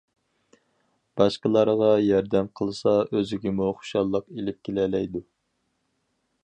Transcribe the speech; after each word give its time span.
باشقىلارغا 1.21 1.89
ياردەم 2.05 2.49
قىلسا 2.61 2.95
ئۆزىگىمۇ 3.19 3.69
خۇشاللىق 3.83 4.27
ئېلىپ 4.37 4.61
كېلەلەيدۇ. 4.69 5.25